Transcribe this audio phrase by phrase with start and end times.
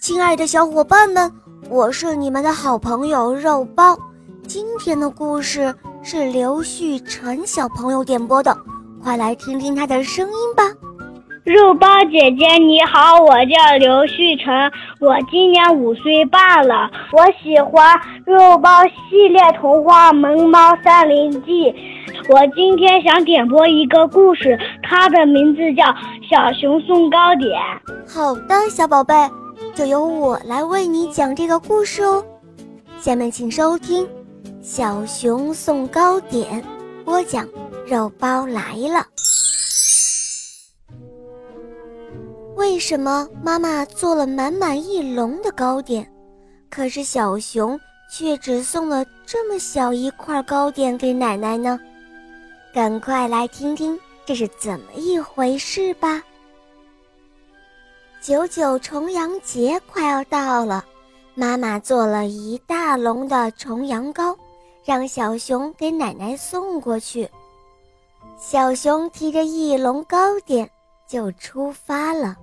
[0.00, 1.30] 亲爱的小伙伴们，
[1.68, 3.96] 我是你们的好朋友肉包。
[4.46, 8.56] 今天的故事是刘旭晨小朋友点播的，
[9.02, 10.62] 快来听听他的声音吧。
[11.44, 16.88] 肉包姐姐你好，我叫刘旭晨，我今年五岁半了。
[17.12, 21.72] 我喜欢肉包系列童话《萌猫三林记》。
[22.28, 25.84] 我今天想点播一个故事，它的名字叫
[26.30, 27.50] 《小熊送糕点》。
[28.08, 29.14] 好的，小宝贝，
[29.74, 32.24] 就由我来为你讲这个故事哦。
[33.00, 34.06] 下面请收听
[34.62, 36.62] 《小熊送糕点》，
[37.04, 37.48] 播讲
[37.86, 39.06] 肉包来了。
[42.54, 46.06] 为什么妈妈做了满满一笼的糕点，
[46.70, 47.78] 可是小熊
[48.10, 51.80] 却只送了这么小一块糕点给奶奶呢？
[52.74, 56.22] 赶快来听听这是怎么一回事吧！
[58.22, 60.84] 九九重阳节快要到了，
[61.34, 64.36] 妈妈做了一大笼的重阳糕，
[64.84, 67.28] 让小熊给奶奶送过去。
[68.38, 70.70] 小熊提着一笼糕点
[71.04, 72.36] 就出发了。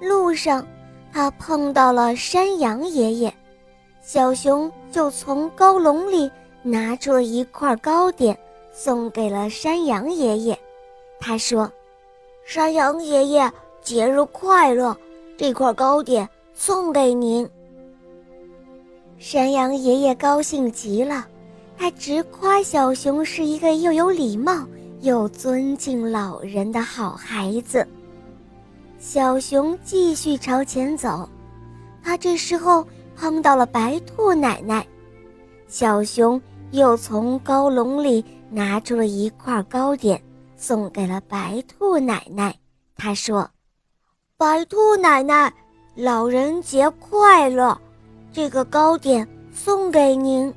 [0.00, 0.64] 路上，
[1.12, 3.34] 他碰到了山羊爷爷，
[4.00, 6.30] 小熊就从高笼里
[6.62, 8.38] 拿出了一块糕点，
[8.72, 10.56] 送给了山羊爷爷。
[11.18, 11.68] 他说
[12.46, 14.96] ：“山羊爷爷，节日快乐！
[15.36, 17.48] 这块糕点送给您。”
[19.18, 21.26] 山羊爷爷高兴极了，
[21.76, 24.66] 他直夸小熊是一个又有礼貌
[25.00, 27.86] 又尊敬老人的好孩子。
[28.98, 31.28] 小熊继续朝前走，
[32.02, 34.86] 他这时候碰到了白兔奶奶。
[35.66, 40.22] 小熊又从高笼里拿出了一块糕点，
[40.56, 42.54] 送给了白兔奶奶。
[42.96, 43.48] 他说
[44.42, 45.54] ：“白兔奶奶，
[45.94, 47.80] 老人节快乐！
[48.32, 50.52] 这个糕点送给您。”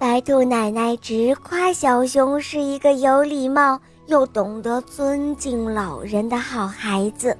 [0.00, 3.78] 白兔奶奶直夸小熊是一个有礼貌。
[4.06, 7.36] 又懂得尊敬老人的好孩子，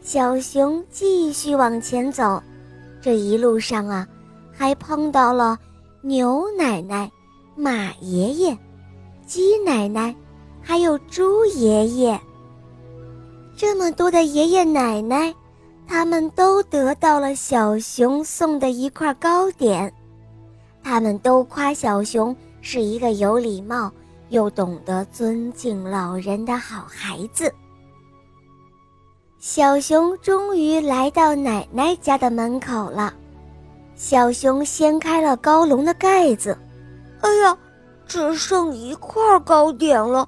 [0.00, 2.42] 小熊继续往前走。
[3.02, 4.08] 这一路上啊，
[4.50, 5.58] 还碰到了
[6.00, 7.10] 牛奶奶、
[7.54, 8.56] 马爷爷、
[9.26, 10.14] 鸡奶奶，
[10.62, 12.18] 还有猪爷爷。
[13.60, 15.34] 这么多的爷爷奶奶，
[15.86, 19.92] 他们都得到了小熊送的一块糕点，
[20.82, 23.92] 他们都夸小熊是一个有礼貌。
[24.30, 27.52] 又懂得尊敬老人的好孩子。
[29.38, 33.12] 小熊终于来到奶奶家的门口了。
[33.94, 36.56] 小熊掀开了高笼的盖子，
[37.20, 37.58] 哎呀，
[38.06, 40.26] 只剩一块糕点了，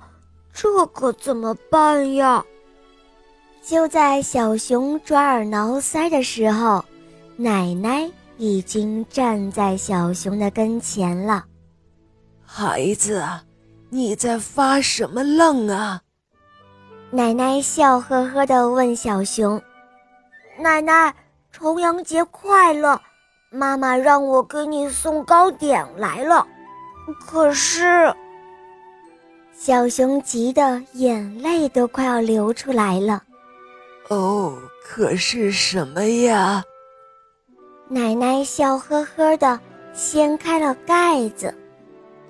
[0.52, 2.44] 这可怎么办呀？
[3.64, 6.84] 就在小熊抓耳挠腮的时候，
[7.36, 11.44] 奶奶已经站在小熊的跟前了。
[12.44, 13.24] 孩子。
[13.94, 16.00] 你在发什么愣啊？
[17.10, 19.60] 奶奶笑呵呵地问小熊
[20.58, 21.14] ：“奶奶，
[21.50, 22.98] 重阳节快乐！
[23.50, 26.46] 妈妈让我给你送糕点来了。”
[27.20, 28.10] 可是，
[29.54, 33.22] 小熊急得眼泪都快要流出来了。
[34.12, 36.62] 哦，可是什么呀？
[37.88, 39.58] 奶奶笑呵呵的
[39.94, 41.54] 掀开了盖子。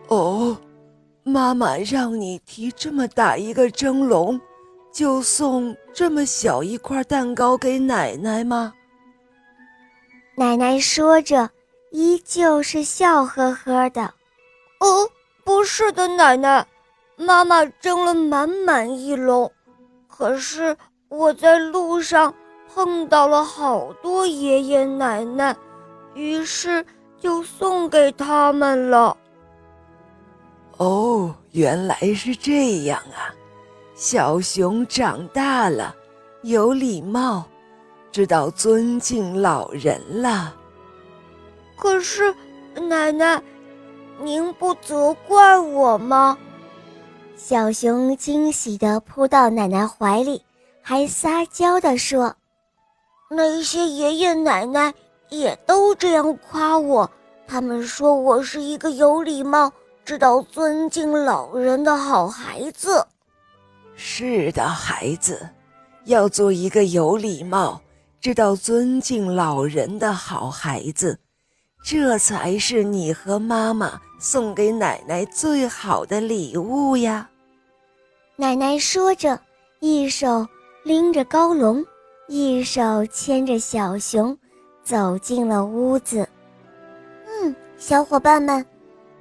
[0.06, 0.56] 哦。
[1.25, 4.41] 妈妈让你提这么大一个蒸笼，
[4.92, 8.72] 就送这么小一块蛋糕给奶奶吗？
[10.37, 11.48] 奶奶说着，
[11.92, 14.03] 依旧是笑呵呵的。
[14.81, 15.09] 哦，
[15.44, 16.66] 不是的，奶奶，
[17.16, 19.48] 妈妈蒸了满满一笼，
[20.09, 20.76] 可是
[21.12, 22.34] 我在路上
[22.75, 25.55] 碰到了好多爷爷奶奶，
[26.15, 26.83] 于是
[27.21, 29.15] 就送给他们了。
[30.78, 33.28] 哦，原来是这样啊！
[33.95, 35.95] 小熊长大了，
[36.45, 37.45] 有礼貌，
[38.11, 40.57] 知道尊敬老人了。
[41.77, 42.34] 可是，
[42.89, 43.41] 奶奶，
[44.19, 46.39] 您不责怪我吗？
[47.36, 50.42] 小熊惊喜地扑到奶奶怀里，
[50.83, 52.37] 还撒娇地说
[53.31, 54.93] ：“那些爷爷奶奶
[55.31, 57.11] 也都这样夸我，
[57.47, 59.73] 他们说我是一个有礼貌。”
[60.05, 63.07] 知道尊敬老人的好孩子，
[63.95, 65.49] 是的，孩子，
[66.07, 67.81] 要做一个有礼貌、
[68.21, 71.17] 知道尊敬老人的好孩子，
[71.84, 77.31] 这才是你和妈妈送给奶奶最好的礼物呀。
[78.34, 79.39] 奶奶说着，
[79.79, 80.45] 一手
[80.84, 81.84] 拎着高笼，
[82.27, 84.37] 一手牵着小熊，
[84.83, 86.29] 走进了屋子。
[87.29, 88.65] 嗯，小伙伴们，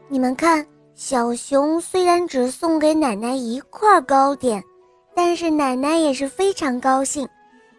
[0.08, 0.66] 你们看，
[0.96, 4.64] 小熊虽然只送给奶奶一块糕点，
[5.14, 7.30] 但是奶奶也是非常高兴，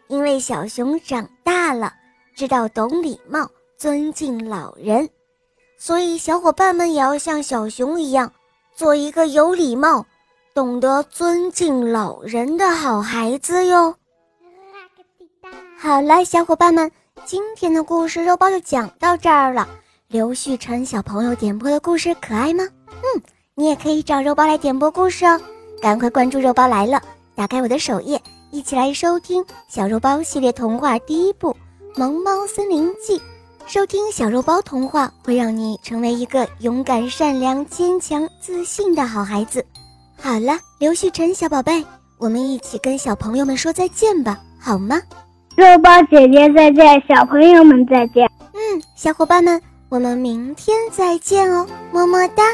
[0.06, 1.93] 因为小熊长大了，
[2.37, 5.08] 知道懂礼貌，尊敬老人。
[5.76, 8.32] 所以，小伙伴们也要像小熊一样，
[8.76, 10.06] 做一个有礼貌、
[10.54, 13.94] 懂得尊敬老人的好孩子哟。
[15.78, 16.90] 好了，小伙伴们，
[17.25, 19.66] 今天的故事肉包就讲到这儿了。
[20.08, 22.64] 刘旭晨小朋友点播的故事可爱吗？
[22.90, 23.22] 嗯，
[23.54, 25.40] 你也可以找肉包来点播故事哦。
[25.81, 27.00] 赶快关注肉包来了，
[27.34, 28.20] 打开我的首页，
[28.50, 31.50] 一起来收听小肉包系列童话第一部
[31.98, 33.19] 《萌猫森林记》。
[33.66, 39.64] 收听小肉包童话会让你成为一个勇敢、善良、坚强、自信的好孩子。
[40.22, 41.84] 好了，刘旭晨小宝贝，
[42.16, 45.02] 我们一起跟小朋友们说再见吧，好吗？
[45.56, 48.30] 肉包姐姐再见，小朋友们再见。
[48.54, 52.44] 嗯，小伙伴们，我们明天再见哦，么么哒。